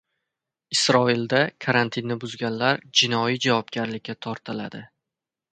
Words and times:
Isroilda 0.75 1.41
karantinni 1.65 2.17
buzganlar 2.25 2.83
jinoiy 3.03 3.39
javobgarlikka 3.47 4.21
tortiladi 4.29 4.87